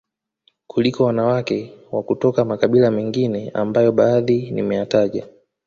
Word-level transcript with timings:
kuliko 0.67 1.03
wanawake 1.03 1.73
wa 1.91 2.03
kutoka 2.03 2.45
makabila 2.45 2.91
mendine 2.91 3.49
ambayo 3.53 3.91
badhi 3.91 4.51
nimeyataja 4.51 5.27